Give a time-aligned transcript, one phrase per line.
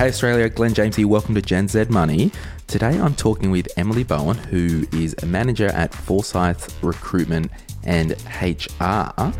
[0.00, 1.06] Hey Australia, Glen James here.
[1.06, 2.32] Welcome to Gen Z Money.
[2.66, 7.50] Today I'm talking with Emily Bowen, who is a manager at Forsyth Recruitment
[7.84, 9.30] and HR.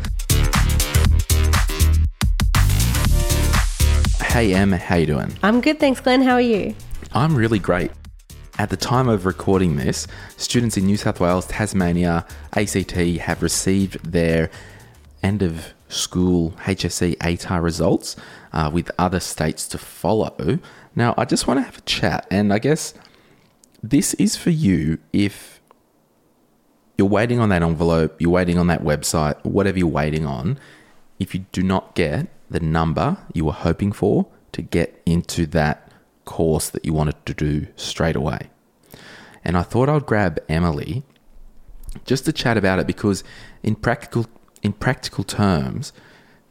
[4.23, 5.33] Hey Em, how you doing?
[5.41, 6.21] I'm good, thanks, Glen.
[6.21, 6.75] How are you?
[7.11, 7.89] I'm really great.
[8.59, 10.05] At the time of recording this,
[10.37, 14.51] students in New South Wales, Tasmania, ACT have received their
[15.23, 18.15] end of school HSC ATAR results
[18.53, 20.59] uh, with other states to follow.
[20.95, 22.93] Now, I just want to have a chat, and I guess
[23.83, 25.61] this is for you if
[26.97, 30.59] you're waiting on that envelope, you're waiting on that website, whatever you're waiting on.
[31.19, 35.89] If you do not get the number you were hoping for to get into that
[36.25, 38.49] course that you wanted to do straight away.
[39.43, 41.03] And I thought I'd grab Emily
[42.05, 43.23] just to chat about it because
[43.63, 44.25] in practical
[44.61, 45.93] in practical terms,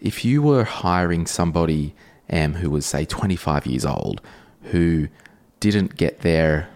[0.01, 1.95] if you were hiring somebody
[2.31, 4.21] um, who was say 25 years old
[4.65, 5.09] who
[5.59, 6.69] didn't get their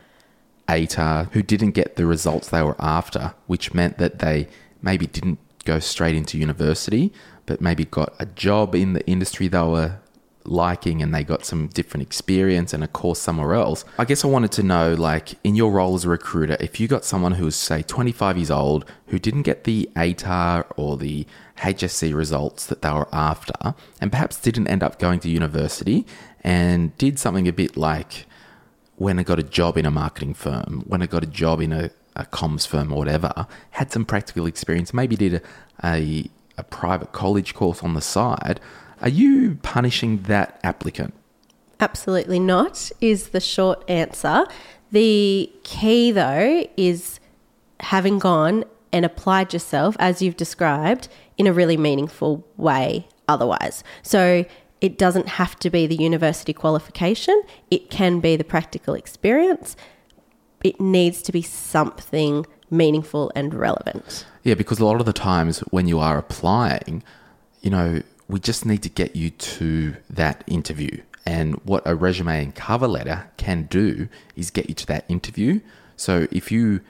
[0.69, 4.48] ATAR, who didn't get the results they were after, which meant that they
[4.83, 7.12] maybe didn't go straight into university,
[7.47, 9.98] but maybe got a job in the industry they were
[10.45, 13.84] liking and they got some different experience and a course somewhere else.
[13.98, 16.89] I guess I wanted to know, like, in your role as a recruiter, if you
[16.89, 21.27] got someone who was, say, 25 years old who didn't get the ATAR or the
[21.59, 26.06] HSC results that they were after, and perhaps didn't end up going to university
[26.42, 28.27] and did something a bit like
[28.97, 31.72] when I got a job in a marketing firm, when I got a job in
[31.72, 35.42] a, a comms firm or whatever, had some practical experience, maybe did a,
[35.83, 38.60] a, a private college course on the side
[39.00, 41.12] are you punishing that applicant?
[41.80, 44.47] Absolutely not, is the short answer.
[44.92, 47.20] The key, though, is
[47.80, 53.82] having gone and applied yourself, as you've described, in a really meaningful way otherwise.
[54.02, 54.44] So
[54.80, 59.77] it doesn't have to be the university qualification, it can be the practical experience.
[60.62, 64.25] It needs to be something meaningful and relevant.
[64.44, 67.03] Yeah, because a lot of the times when you are applying,
[67.62, 71.00] you know, we just need to get you to that interview.
[71.27, 75.60] And what a resume and cover letter can do is get you to that interview.
[75.97, 76.82] So if you,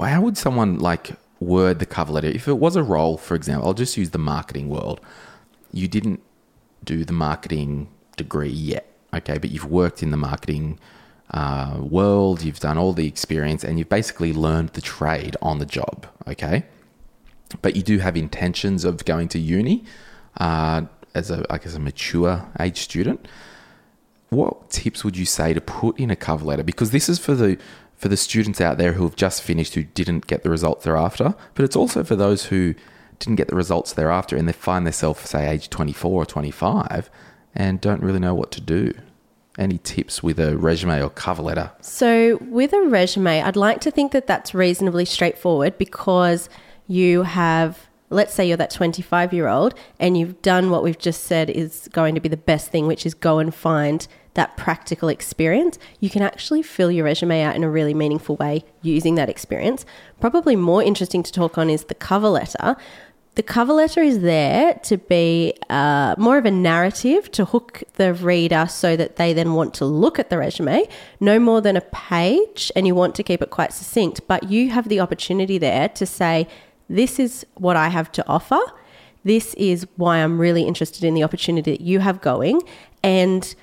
[0.00, 2.26] how would someone like word the cover letter?
[2.26, 5.00] If it was a role, for example, I'll just use the marketing world.
[5.72, 6.20] You didn't
[6.82, 10.80] do the marketing degree yet, okay, but you've worked in the marketing
[11.30, 15.66] uh, world, you've done all the experience, and you've basically learned the trade on the
[15.66, 16.64] job, okay?
[17.62, 19.84] But you do have intentions of going to uni
[20.38, 20.82] uh,
[21.14, 23.26] as a, I guess, a mature age student,
[24.28, 26.62] what tips would you say to put in a cover letter?
[26.62, 27.58] Because this is for the
[27.96, 30.98] for the students out there who have just finished who didn't get the results they're
[30.98, 32.74] after, but it's also for those who
[33.18, 37.08] didn't get the results they're after and they find themselves, say, age 24 or 25
[37.54, 38.92] and don't really know what to do.
[39.58, 41.70] Any tips with a resume or cover letter?
[41.80, 46.50] So, with a resume, I'd like to think that that's reasonably straightforward because
[46.86, 51.24] you have let's say you're that 25 year old and you've done what we've just
[51.24, 55.08] said is going to be the best thing, which is go and find that practical
[55.08, 59.28] experience, you can actually fill your resume out in a really meaningful way using that
[59.28, 59.84] experience.
[60.20, 62.76] Probably more interesting to talk on is the cover letter.
[63.34, 68.14] The cover letter is there to be uh, more of a narrative to hook the
[68.14, 70.88] reader so that they then want to look at the resume,
[71.20, 74.22] no more than a page, and you want to keep it quite succinct.
[74.26, 76.46] But you have the opportunity there to say,
[76.88, 78.58] this is what I have to offer.
[79.24, 82.62] This is why I'm really interested in the opportunity that you have going.
[83.02, 83.54] And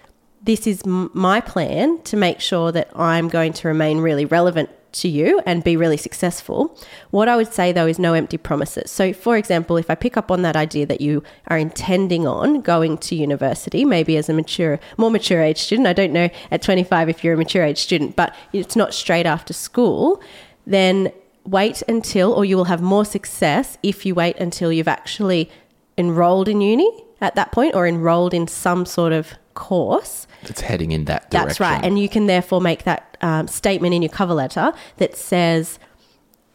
[0.42, 4.70] this is m- my plan to make sure that I'm going to remain really relevant
[4.94, 6.78] to you and be really successful.
[7.10, 8.92] What I would say though is no empty promises.
[8.92, 12.62] So, for example, if I pick up on that idea that you are intending on
[12.62, 16.62] going to university, maybe as a mature, more mature age student, I don't know at
[16.62, 20.22] 25 if you're a mature age student, but it's not straight after school,
[20.68, 21.12] then
[21.46, 25.50] wait until, or you will have more success if you wait until you've actually
[25.98, 26.90] enrolled in uni
[27.22, 30.28] at that point or enrolled in some sort of course.
[30.44, 31.48] That's heading in that direction.
[31.48, 31.84] That's right.
[31.84, 35.80] And you can therefore make that um, statement in your cover letter that says,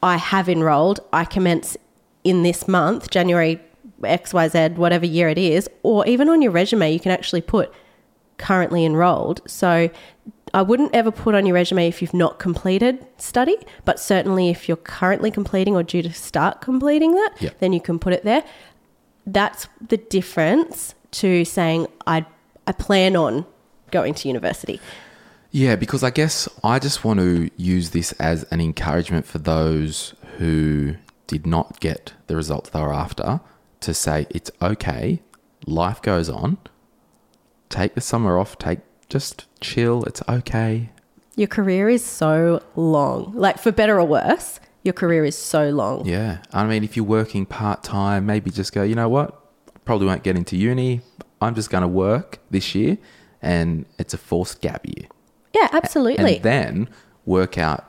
[0.03, 1.77] I have enrolled, I commence
[2.25, 3.61] in this month, January
[4.03, 7.73] XYZ, whatever year it is, or even on your resume, you can actually put
[8.37, 9.41] currently enrolled.
[9.47, 9.91] So
[10.55, 14.69] I wouldn't ever put on your resume if you've not completed study, but certainly if
[14.69, 18.45] you're currently completing or due to start completing that, then you can put it there.
[19.27, 22.25] That's the difference to saying I
[22.67, 23.47] I plan on
[23.91, 24.81] going to university.
[25.51, 30.15] Yeah, because I guess I just want to use this as an encouragement for those
[30.37, 30.97] who
[31.27, 33.41] did not get the results they were after
[33.81, 35.23] to say it's okay,
[35.67, 36.59] life goes on.
[37.71, 40.05] Take the summer off, take just chill.
[40.05, 40.91] It's okay.
[41.37, 43.33] Your career is so long.
[43.35, 46.07] Like, for better or worse, your career is so long.
[46.07, 46.39] Yeah.
[46.53, 49.41] I mean, if you're working part time, maybe just go, you know what?
[49.85, 51.01] Probably won't get into uni.
[51.41, 52.99] I'm just going to work this year
[53.41, 55.09] and it's a forced gap year.
[55.55, 56.37] Yeah, absolutely.
[56.37, 56.89] And then
[57.25, 57.89] work out,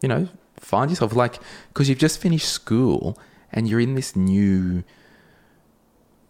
[0.00, 3.18] you know, find yourself like, because you've just finished school
[3.52, 4.84] and you're in this new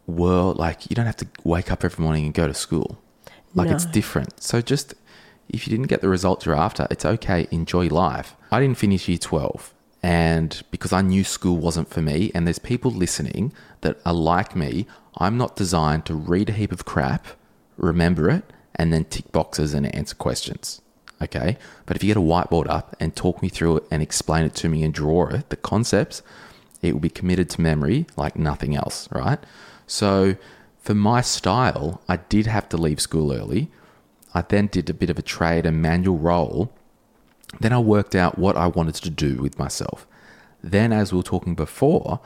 [0.06, 0.56] world.
[0.56, 2.99] Like, you don't have to wake up every morning and go to school.
[3.55, 4.43] Like, it's different.
[4.43, 4.95] So just,
[5.49, 7.49] if you didn't get the results you're after, it's okay.
[7.50, 8.37] Enjoy life.
[8.50, 9.75] I didn't finish year 12.
[10.03, 14.55] And because I knew school wasn't for me, and there's people listening that are like
[14.55, 14.87] me,
[15.17, 17.27] I'm not designed to read a heap of crap,
[17.77, 18.45] remember it,
[18.77, 20.81] and then tick boxes and answer questions.
[21.21, 21.59] Okay.
[21.87, 24.55] But if you get a whiteboard up and talk me through it and explain it
[24.56, 26.23] to me and draw it, the concepts,
[26.81, 29.41] it will be committed to memory like nothing else, right?
[29.89, 30.37] So
[30.88, 33.70] for my style, I did have to leave school early.
[34.32, 36.73] I then did a bit of a trade and manual role.
[37.61, 40.06] Then I worked out what I wanted to do with myself.
[40.62, 42.20] Then, as we were talking before,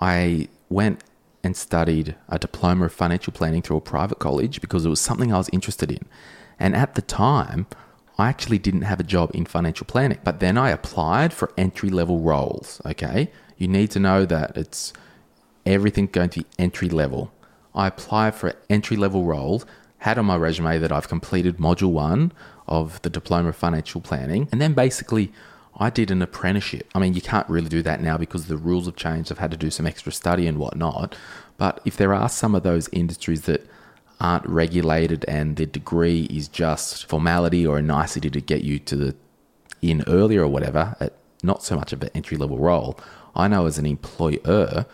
[0.00, 1.04] I went
[1.44, 5.32] and studied a diploma of financial planning through a private college because it was something
[5.32, 6.04] I was interested in.
[6.58, 7.68] And at the time,
[8.18, 11.88] I actually didn't have a job in financial planning, but then I applied for entry
[11.88, 12.82] level roles.
[12.84, 13.30] Okay.
[13.58, 14.92] You need to know that it's
[15.64, 17.32] everything going to be entry level.
[17.78, 19.64] I applied for entry level roles,
[19.98, 22.32] had on my resume that I've completed module one
[22.66, 25.32] of the diploma of financial planning, and then basically
[25.76, 26.90] I did an apprenticeship.
[26.94, 29.30] I mean, you can't really do that now because the rules have changed.
[29.30, 31.16] I've had to do some extra study and whatnot.
[31.56, 33.68] But if there are some of those industries that
[34.20, 38.96] aren't regulated and the degree is just formality or a nicety to get you to
[38.96, 39.16] the
[39.80, 41.12] in earlier or whatever, at
[41.44, 42.98] not so much of an entry level role,
[43.36, 44.86] I know as an employer,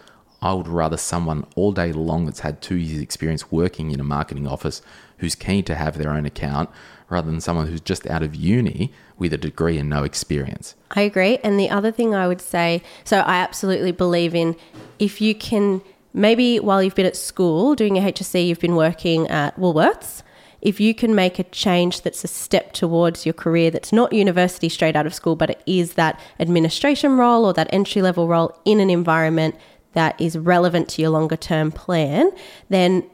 [0.45, 4.05] I would rather someone all day long that's had two years' experience working in a
[4.05, 4.83] marketing office
[5.19, 6.69] who's keen to have their own account
[7.09, 10.75] rather than someone who's just out of uni with a degree and no experience.
[10.91, 11.39] I agree.
[11.39, 14.55] And the other thing I would say so I absolutely believe in
[14.99, 15.81] if you can,
[16.13, 20.23] maybe while you've been at school doing your HSC, you've been working at Woolworths.
[20.61, 24.71] If you can make a change that's a step towards your career that's not university
[24.71, 28.59] straight out of school, but it is that administration role or that entry level role
[28.65, 29.57] in an environment
[29.95, 32.31] that is relevant to your longer term plan,
[32.69, 33.09] then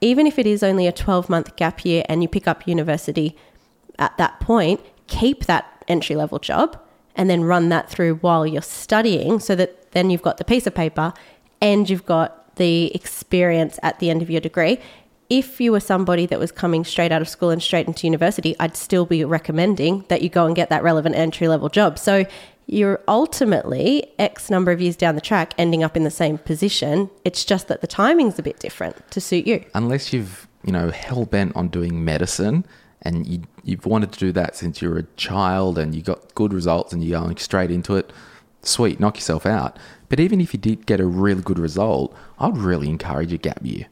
[0.00, 3.36] even if it is only a 12 month gap year and you pick up university
[3.98, 6.78] at that point, keep that entry level job
[7.16, 10.66] and then run that through while you're studying so that then you've got the piece
[10.66, 11.12] of paper
[11.60, 14.78] and you've got the experience at the end of your degree.
[15.30, 18.54] If you were somebody that was coming straight out of school and straight into university,
[18.60, 21.98] I'd still be recommending that you go and get that relevant entry level job.
[21.98, 22.26] So
[22.66, 27.10] you're ultimately X number of years down the track ending up in the same position.
[27.24, 29.64] It's just that the timing's a bit different to suit you.
[29.74, 32.64] Unless you've, you know, hell bent on doing medicine
[33.02, 36.34] and you, you've wanted to do that since you were a child and you got
[36.34, 38.12] good results and you're going straight into it,
[38.62, 39.78] sweet, knock yourself out.
[40.08, 43.60] But even if you did get a really good result, I'd really encourage a gap
[43.62, 43.86] year.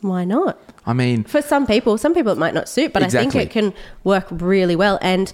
[0.00, 0.60] Why not?
[0.84, 3.50] I mean, For some people, some people it might not suit, but I think it
[3.50, 3.72] can
[4.04, 4.98] work really well.
[5.00, 5.32] And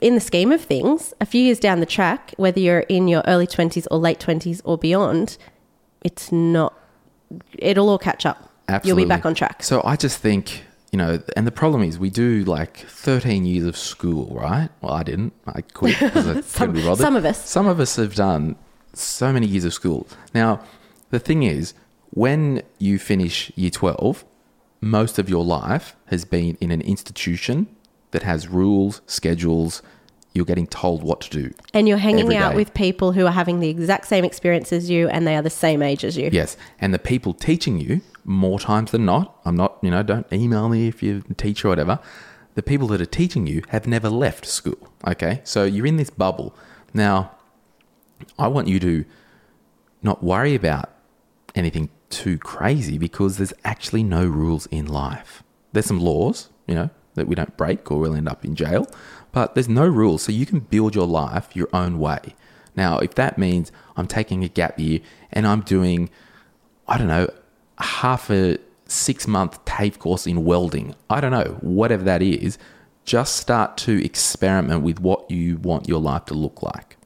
[0.00, 3.22] in the scheme of things, a few years down the track, whether you're in your
[3.26, 5.36] early 20s or late 20s or beyond,
[6.02, 6.72] it's not,
[7.58, 8.50] it'll all catch up.
[8.68, 9.02] Absolutely.
[9.02, 9.62] You'll be back on track.
[9.62, 13.64] So I just think, you know, and the problem is we do like 13 years
[13.66, 14.68] of school, right?
[14.80, 15.32] Well, I didn't.
[15.46, 17.04] I quit because I Some- couldn't be bothered.
[17.04, 17.48] some of us.
[17.48, 18.56] Some of us have done
[18.92, 20.06] so many years of school.
[20.34, 20.60] Now,
[21.10, 21.74] the thing is,
[22.10, 24.24] when you finish year 12,
[24.80, 27.66] most of your life has been in an institution
[28.12, 29.82] that has rules, schedules.
[30.34, 31.54] You're getting told what to do.
[31.74, 35.08] And you're hanging out with people who are having the exact same experience as you
[35.08, 36.30] and they are the same age as you.
[36.32, 39.40] Yes, and the people teaching you more times than not.
[39.44, 41.98] I'm not, you know, don't email me if you're a teacher or whatever.
[42.54, 44.92] The people that are teaching you have never left school.
[45.06, 46.54] Okay, so you're in this bubble.
[46.92, 47.32] Now,
[48.38, 49.04] I want you to
[50.02, 50.90] not worry about
[51.54, 55.42] anything too crazy because there's actually no rules in life.
[55.72, 58.86] There's some laws, you know, that we don't break or we'll end up in jail,
[59.32, 60.22] but there's no rules.
[60.22, 62.34] So you can build your life your own way.
[62.74, 65.00] Now, if that means I'm taking a gap year
[65.32, 66.10] and I'm doing,
[66.86, 67.28] I don't know,
[67.78, 72.56] half a six month TAFE course in welding, I don't know, whatever that is,
[73.04, 76.96] just start to experiment with what you want your life to look like.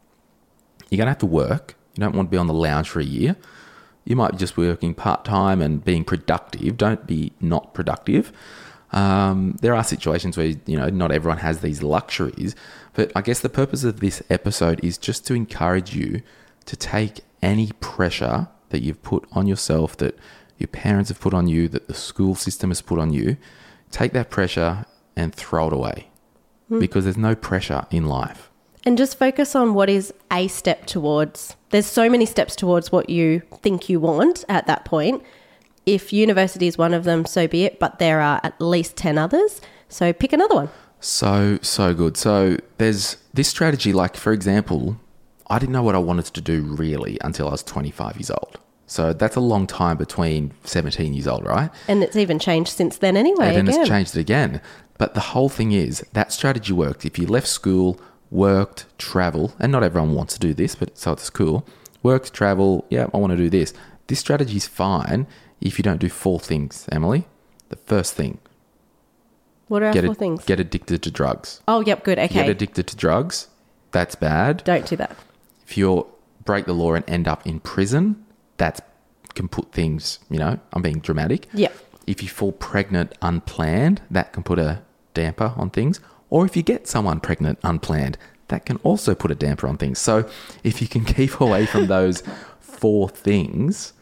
[0.91, 1.75] You're going to have to work.
[1.95, 3.37] You don't want to be on the lounge for a year.
[4.05, 6.77] You might be just working part time and being productive.
[6.77, 8.33] Don't be not productive.
[8.93, 12.55] Um, there are situations where you know not everyone has these luxuries,
[12.95, 16.23] but I guess the purpose of this episode is just to encourage you
[16.67, 20.19] to take any pressure that you've put on yourself, that
[20.59, 23.37] your parents have put on you, that the school system has put on you.
[23.91, 26.09] take that pressure and throw it away
[26.79, 28.51] because there's no pressure in life.
[28.85, 31.57] And just focus on what is a step towards.
[31.71, 35.23] There's so many steps towards what you think you want at that point.
[35.85, 39.19] If university is one of them, so be it, but there are at least 10
[39.19, 39.61] others.
[39.89, 40.71] So pick another one.
[41.03, 42.17] So, so good.
[42.17, 45.01] So, there's this strategy, like, for example,
[45.51, 48.61] I didn't know what I wanted to do really until I was 25 years old.
[48.87, 51.71] So, that's a long time between 17 years old, right?
[51.89, 53.49] And it's even changed since then anyway.
[53.49, 53.81] and then again.
[53.81, 54.61] it's changed it again.
[54.97, 57.05] But the whole thing is that strategy worked.
[57.05, 61.13] If you left school, worked, travel, and not everyone wants to do this, but so
[61.13, 61.67] it's cool.
[62.05, 63.75] Worked, travel, yeah, I want to do this.
[64.07, 65.27] This strategy is fine
[65.63, 67.27] if you don't do four things, Emily.
[67.71, 68.39] The first thing,
[69.69, 70.45] What are our get, four ad- things?
[70.45, 71.63] get addicted to drugs.
[71.67, 72.19] oh, yep, good.
[72.19, 72.35] Okay.
[72.35, 73.49] Get addicted to drugs,
[73.93, 74.63] that's bad.
[74.65, 75.17] Don't do that.
[75.67, 76.07] If you
[76.45, 78.25] break the law and end up in prison,
[78.59, 78.87] that
[79.35, 81.49] can put things, you know, I'm being dramatic.
[81.55, 81.75] Yep.
[82.07, 84.83] If you fall pregnant unplanned, that can put a
[85.15, 86.01] damper on things.
[86.29, 89.99] Or if you get someone pregnant unplanned, that can also put a damper on things.
[89.99, 90.29] So
[90.65, 92.23] if you can keep away from those
[92.61, 93.93] four things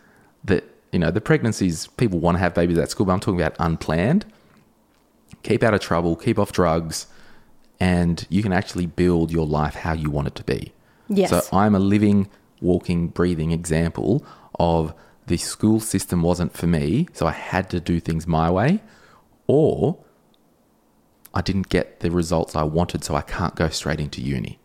[0.45, 3.41] that, you know, the pregnancies, people want to have babies at school, but I'm talking
[3.41, 4.25] about unplanned.
[5.43, 7.07] Keep out of trouble, keep off drugs,
[7.79, 10.73] and you can actually build your life how you want it to be.
[11.09, 11.31] Yes.
[11.31, 12.29] So I'm a living,
[12.61, 14.25] walking, breathing example
[14.59, 14.93] of
[15.27, 18.83] the school system wasn't for me, so I had to do things my way,
[19.47, 19.99] or
[21.33, 24.59] I didn't get the results I wanted, so I can't go straight into uni.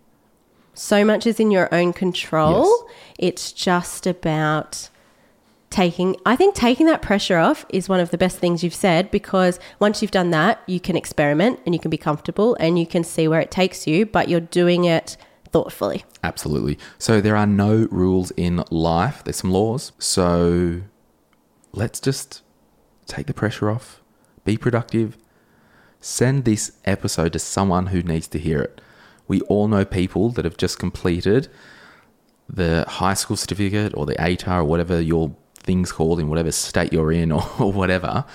[0.74, 2.65] So much is in your own control.
[2.65, 2.96] Yes.
[3.17, 4.89] It's just about
[5.70, 9.12] taking, I think taking that pressure off is one of the best things you've said
[9.12, 12.86] because once you've done that, you can experiment and you can be comfortable and you
[12.86, 15.18] can see where it takes you, but you're doing it
[15.52, 16.04] thoughtfully.
[16.24, 16.78] Absolutely.
[16.98, 19.24] So there are no rules in life.
[19.24, 19.92] There's some laws.
[20.00, 20.82] So
[21.72, 22.42] let's just
[23.06, 24.02] take the pressure off,
[24.44, 25.18] be productive,
[26.00, 28.82] send this episode to someone who needs to hear it.
[29.28, 31.48] We all know people that have just completed
[32.48, 36.94] the high school certificate or the ATAR or whatever your thing's called in whatever state
[36.94, 38.26] you're in or, or whatever.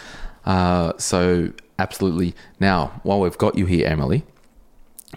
[0.44, 2.34] Uh, so, absolutely.
[2.58, 4.24] Now, while we've got you here, Emily,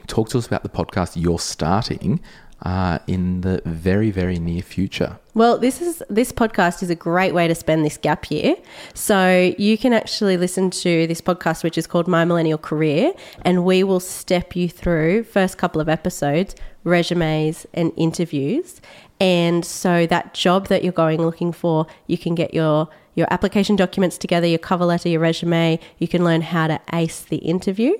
[0.07, 2.19] talk to us about the podcast you're starting
[2.63, 5.19] uh, in the very, very near future.
[5.33, 8.55] Well, this is this podcast is a great way to spend this gap year.
[8.93, 13.65] So you can actually listen to this podcast, which is called My Millennial Career, and
[13.65, 18.79] we will step you through first couple of episodes, resumes and interviews.
[19.19, 23.75] And so that job that you're going looking for, you can get your your application
[23.75, 25.79] documents together, your cover letter, your resume.
[25.99, 27.93] You can learn how to ace the interview.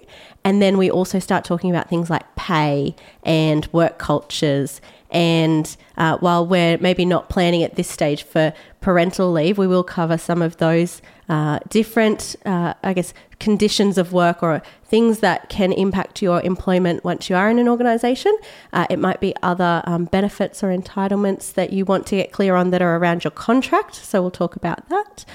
[0.44, 4.82] And then we also start talking about things like pay and work cultures.
[5.12, 9.84] And uh, while we're maybe not planning at this stage for parental leave, we will
[9.84, 15.50] cover some of those uh, different, uh, I guess, conditions of work or things that
[15.50, 18.36] can impact your employment once you are in an organisation.
[18.72, 22.56] Uh, it might be other um, benefits or entitlements that you want to get clear
[22.56, 23.96] on that are around your contract.
[23.96, 25.26] So we'll talk about that.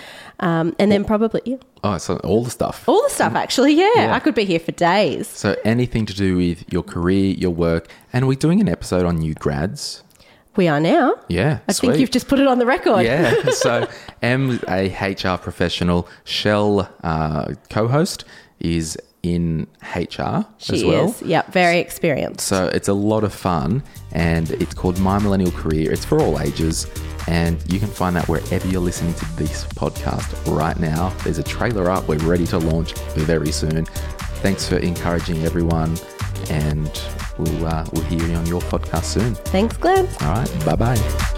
[0.40, 2.88] Um, and then probably yeah, Oh, so all the stuff.
[2.88, 3.72] all the stuff, actually.
[3.74, 4.14] Yeah, Yeah.
[4.14, 5.26] I could be here for days.
[5.26, 9.16] So anything to do with your career, your work, and we're doing an episode on
[9.18, 10.02] new grads.
[10.58, 11.14] We are now.
[11.28, 13.04] Yeah, I think you've just put it on the record.
[13.04, 13.32] Yeah.
[13.52, 13.86] So
[14.22, 18.24] Em, a HR professional, Shell uh, co-host,
[18.58, 21.10] is in HR She as well.
[21.10, 21.22] is.
[21.22, 22.46] Yeah, very experienced.
[22.46, 25.92] So it's a lot of fun, and it's called My Millennial Career.
[25.92, 26.88] It's for all ages,
[27.28, 31.10] and you can find that wherever you're listening to this podcast right now.
[31.22, 32.08] There's a trailer up.
[32.08, 33.84] We're ready to launch very soon.
[34.42, 35.96] Thanks for encouraging everyone,
[36.50, 36.90] and
[37.38, 39.34] we'll uh, we'll hear you on your podcast soon.
[39.34, 40.08] Thanks, Glen.
[40.20, 40.64] All right.
[40.64, 41.37] Bye bye.